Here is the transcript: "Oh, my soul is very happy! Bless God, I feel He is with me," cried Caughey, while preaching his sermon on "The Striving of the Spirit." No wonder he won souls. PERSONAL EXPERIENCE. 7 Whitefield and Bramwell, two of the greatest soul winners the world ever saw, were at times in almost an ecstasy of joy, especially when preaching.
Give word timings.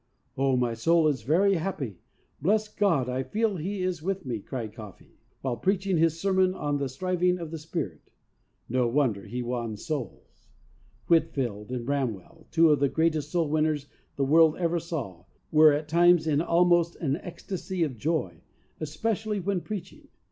"Oh, 0.35 0.57
my 0.57 0.73
soul 0.73 1.07
is 1.07 1.21
very 1.21 1.53
happy! 1.57 1.99
Bless 2.41 2.67
God, 2.67 3.07
I 3.07 3.21
feel 3.21 3.57
He 3.57 3.83
is 3.83 4.01
with 4.01 4.25
me," 4.25 4.39
cried 4.39 4.73
Caughey, 4.73 5.19
while 5.41 5.57
preaching 5.57 5.99
his 5.99 6.19
sermon 6.19 6.55
on 6.55 6.77
"The 6.79 6.89
Striving 6.89 7.37
of 7.37 7.51
the 7.51 7.59
Spirit." 7.59 8.09
No 8.67 8.87
wonder 8.87 9.27
he 9.27 9.43
won 9.43 9.77
souls. 9.77 10.49
PERSONAL 11.07 11.17
EXPERIENCE. 11.17 11.35
7 11.35 11.45
Whitefield 11.51 11.71
and 11.71 11.85
Bramwell, 11.85 12.47
two 12.49 12.71
of 12.71 12.79
the 12.79 12.89
greatest 12.89 13.29
soul 13.29 13.47
winners 13.47 13.89
the 14.15 14.25
world 14.25 14.57
ever 14.57 14.79
saw, 14.79 15.25
were 15.51 15.71
at 15.71 15.87
times 15.87 16.25
in 16.25 16.41
almost 16.41 16.95
an 16.95 17.17
ecstasy 17.17 17.83
of 17.83 17.95
joy, 17.95 18.41
especially 18.79 19.39
when 19.39 19.61
preaching. 19.61 20.07